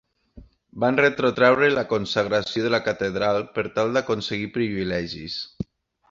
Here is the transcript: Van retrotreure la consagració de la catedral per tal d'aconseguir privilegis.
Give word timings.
Van 0.83 0.95
retrotreure 0.99 1.67
la 1.73 1.83
consagració 1.91 2.63
de 2.65 2.71
la 2.75 2.79
catedral 2.89 3.37
per 3.57 3.65
tal 3.79 3.93
d'aconseguir 3.99 4.49
privilegis. 4.61 5.37